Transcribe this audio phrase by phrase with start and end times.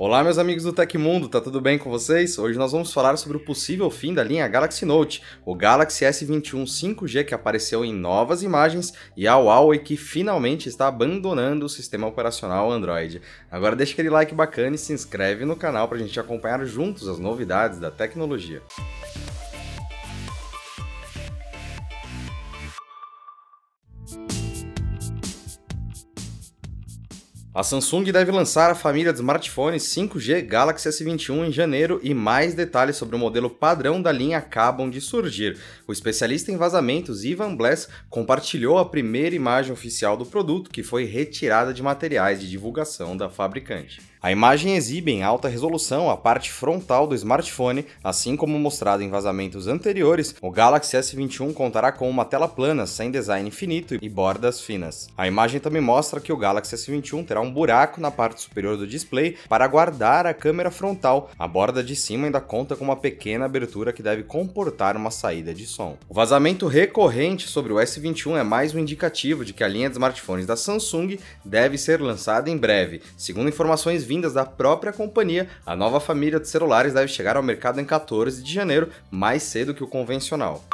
[0.00, 2.38] Olá, meus amigos do Tecmundo, tá tudo bem com vocês?
[2.38, 6.66] Hoje nós vamos falar sobre o possível fim da linha Galaxy Note, o Galaxy S21
[6.66, 12.06] 5G que apareceu em novas imagens e a Huawei que finalmente está abandonando o sistema
[12.06, 13.20] operacional Android.
[13.50, 17.08] Agora deixa aquele like bacana e se inscreve no canal para a gente acompanhar juntos
[17.08, 18.62] as novidades da tecnologia.
[27.58, 32.54] A Samsung deve lançar a família de smartphones 5G Galaxy S21 em janeiro e mais
[32.54, 35.58] detalhes sobre o modelo padrão da linha acabam de surgir.
[35.84, 41.04] O especialista em vazamentos Ivan Bless compartilhou a primeira imagem oficial do produto, que foi
[41.04, 44.00] retirada de materiais de divulgação da fabricante.
[44.20, 49.08] A imagem exibe em alta resolução a parte frontal do smartphone, assim como mostrado em
[49.08, 54.60] vazamentos anteriores, o Galaxy S21 contará com uma tela plana, sem design finito e bordas
[54.60, 55.08] finas.
[55.16, 58.88] A imagem também mostra que o Galaxy S21 terá um buraco na parte superior do
[58.88, 61.30] display para guardar a câmera frontal.
[61.38, 65.54] A borda de cima ainda conta com uma pequena abertura que deve comportar uma saída
[65.54, 65.96] de som.
[66.08, 69.94] O vazamento recorrente sobre o S21 é mais um indicativo de que a linha de
[69.94, 73.00] smartphones da Samsung deve ser lançada em breve.
[73.16, 77.78] Segundo informações vindas da própria companhia, a nova família de celulares deve chegar ao mercado
[77.78, 80.64] em 14 de janeiro, mais cedo que o convencional.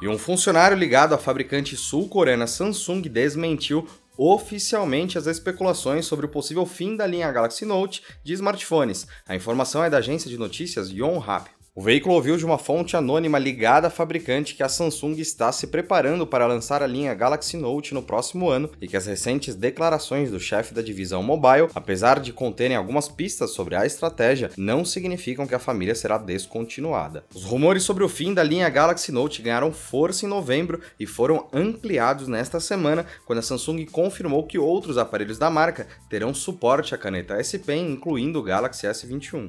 [0.00, 6.64] E um funcionário ligado à fabricante sul-coreana Samsung desmentiu oficialmente as especulações sobre o possível
[6.64, 9.06] fim da linha Galaxy Note de smartphones.
[9.28, 11.61] A informação é da agência de notícias Yonhap.
[11.74, 15.68] O veículo ouviu de uma fonte anônima ligada à fabricante que a Samsung está se
[15.68, 20.30] preparando para lançar a linha Galaxy Note no próximo ano e que as recentes declarações
[20.30, 25.46] do chefe da divisão mobile, apesar de conterem algumas pistas sobre a estratégia, não significam
[25.46, 27.24] que a família será descontinuada.
[27.34, 31.48] Os rumores sobre o fim da linha Galaxy Note ganharam força em novembro e foram
[31.54, 36.98] ampliados nesta semana quando a Samsung confirmou que outros aparelhos da marca terão suporte à
[36.98, 39.48] caneta S Pen, incluindo o Galaxy S21.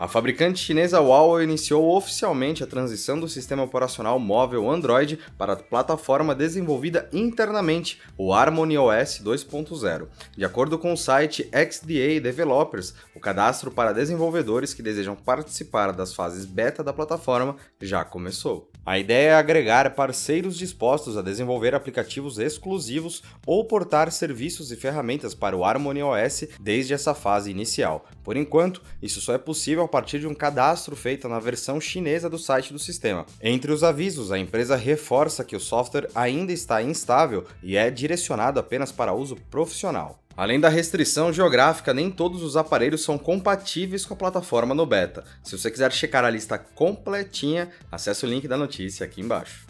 [0.00, 5.56] A fabricante chinesa Huawei iniciou oficialmente a transição do sistema operacional móvel Android para a
[5.56, 10.08] plataforma desenvolvida internamente, o Harmony OS 2.0.
[10.34, 16.14] De acordo com o site XDA Developers, o cadastro para desenvolvedores que desejam participar das
[16.14, 18.69] fases beta da plataforma já começou.
[18.84, 25.34] A ideia é agregar parceiros dispostos a desenvolver aplicativos exclusivos ou portar serviços e ferramentas
[25.34, 28.06] para o Harmony OS desde essa fase inicial.
[28.24, 32.30] Por enquanto, isso só é possível a partir de um cadastro feito na versão chinesa
[32.30, 33.26] do site do sistema.
[33.42, 38.58] Entre os avisos, a empresa reforça que o software ainda está instável e é direcionado
[38.58, 40.19] apenas para uso profissional.
[40.40, 45.22] Além da restrição geográfica, nem todos os aparelhos são compatíveis com a plataforma no beta.
[45.44, 49.66] Se você quiser checar a lista completinha, acesse o link da notícia aqui embaixo.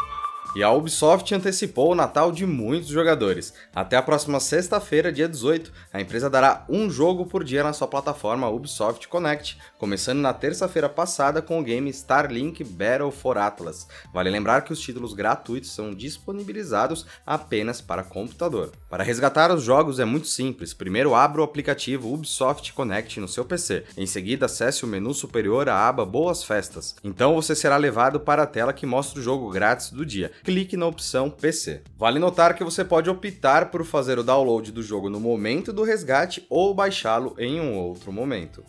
[0.57, 3.55] E a Ubisoft antecipou o Natal de muitos jogadores.
[3.73, 7.87] Até a próxima sexta-feira, dia 18, a empresa dará um jogo por dia na sua
[7.87, 13.87] plataforma Ubisoft Connect, começando na terça-feira passada com o game Starlink Battle for Atlas.
[14.13, 18.73] Vale lembrar que os títulos gratuitos são disponibilizados apenas para computador.
[18.89, 20.75] Para resgatar os jogos é muito simples.
[20.75, 23.85] Primeiro abra o aplicativo Ubisoft Connect no seu PC.
[23.97, 26.97] Em seguida, acesse o menu superior à aba Boas Festas.
[27.05, 30.77] Então você será levado para a tela que mostra o jogo grátis do dia clique
[30.77, 31.83] na opção PC.
[31.97, 35.83] Vale notar que você pode optar por fazer o download do jogo no momento do
[35.83, 38.65] resgate ou baixá-lo em um outro momento.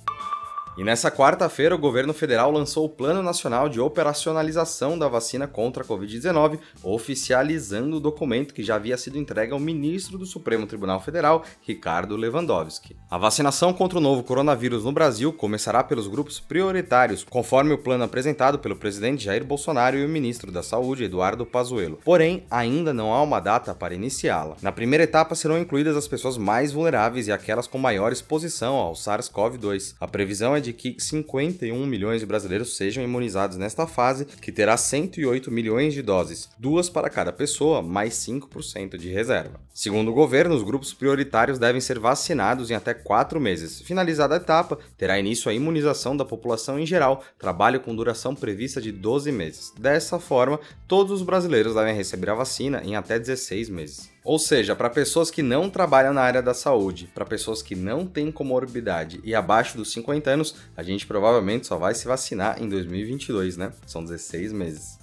[0.78, 5.84] E nessa quarta-feira, o governo federal lançou o Plano Nacional de Operacionalização da Vacina contra
[5.84, 11.02] a Covid-19, oficializando o documento que já havia sido entregue ao ministro do Supremo Tribunal
[11.02, 12.96] Federal, Ricardo Lewandowski.
[13.10, 18.06] A vacinação contra o novo coronavírus no Brasil começará pelos grupos prioritários, conforme o plano
[18.06, 22.00] apresentado pelo presidente Jair Bolsonaro e o ministro da Saúde, Eduardo Pazuello.
[22.04, 24.56] Porém, ainda não há uma data para iniciá-la.
[24.62, 28.94] Na primeira etapa serão incluídas as pessoas mais vulneráveis e aquelas com maior exposição ao
[28.94, 29.96] SARS-CoV-2.
[30.00, 34.78] A previsão é de que 51 milhões de brasileiros sejam imunizados nesta fase, que terá
[34.78, 39.60] 108 milhões de doses, duas para cada pessoa, mais 5% de reserva.
[39.74, 43.82] Segundo o governo, os grupos prioritários devem ser vacinados em até quatro meses.
[43.82, 48.82] Finalizada a etapa, terá início a imunização da população em geral, trabalho com duração prevista
[48.82, 49.74] de 12 meses.
[49.80, 54.12] Dessa forma, todos os brasileiros devem receber a vacina em até 16 meses.
[54.24, 58.06] Ou seja, para pessoas que não trabalham na área da saúde, para pessoas que não
[58.06, 62.70] têm comorbidade e abaixo dos 50 anos, a gente provavelmente só vai se vacinar em
[62.70, 63.74] 2022, né?
[63.88, 65.01] São 16 meses.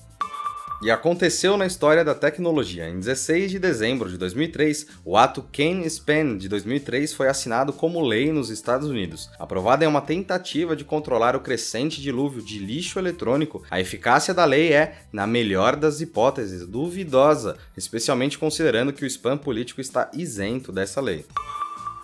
[0.80, 2.88] E aconteceu na história da tecnologia.
[2.88, 8.30] Em 16 de dezembro de 2003, o ato Kane-Span de 2003 foi assinado como lei
[8.30, 9.28] nos Estados Unidos.
[9.40, 14.44] Aprovada em uma tentativa de controlar o crescente dilúvio de lixo eletrônico, a eficácia da
[14.44, 20.70] lei é, na melhor das hipóteses, duvidosa, especialmente considerando que o spam político está isento
[20.70, 21.24] dessa lei.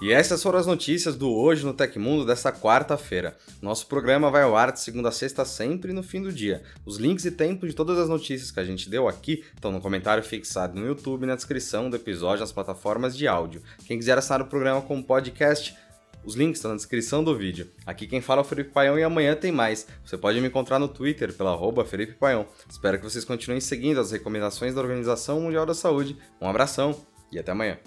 [0.04, 3.38] E essas foram as notícias do Hoje no Tecmundo dessa quarta-feira.
[3.62, 6.62] Nosso programa vai ao ar de segunda a sexta, sempre no fim do dia.
[6.84, 9.80] Os links e tempo de todas as notícias que a gente deu aqui estão no
[9.80, 13.62] comentário fixado no YouTube na descrição do episódio nas plataformas de áudio.
[13.86, 15.74] Quem quiser assinar o programa como podcast,
[16.22, 17.70] os links estão na descrição do vídeo.
[17.86, 19.86] Aqui quem fala é o Felipe Paião e amanhã tem mais.
[20.04, 22.46] Você pode me encontrar no Twitter pela Felipe Paião.
[22.68, 26.14] Espero que vocês continuem seguindo as recomendações da Organização Mundial da Saúde.
[26.42, 26.94] Um abração
[27.32, 27.78] e até amanhã.